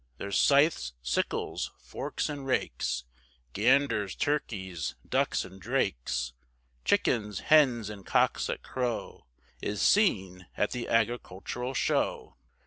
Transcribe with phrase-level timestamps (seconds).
[0.17, 3.03] There's scythes, sickles, forks and rakes,
[3.53, 6.33] Ganders, turkeys, ducks and drakes,
[6.83, 9.27] Chickens, hens, and cocks that crow,
[9.61, 12.35] Is seen at the Agricultural Show.